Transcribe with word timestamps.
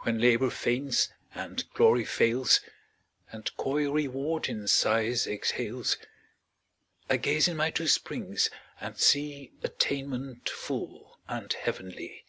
When 0.00 0.18
Labor 0.20 0.50
faints, 0.50 1.10
and 1.34 1.62
Glory 1.72 2.04
fails, 2.04 2.62
And 3.30 3.48
coy 3.56 3.88
Reward 3.88 4.48
in 4.48 4.66
sighs 4.66 5.24
exhales, 5.24 5.98
I 7.08 7.16
gaze 7.18 7.46
in 7.46 7.58
my 7.58 7.70
two 7.70 7.86
springs 7.86 8.50
and 8.80 8.98
see 8.98 9.52
Attainment 9.62 10.48
full 10.50 11.16
and 11.28 11.52
heavenly. 11.52 12.24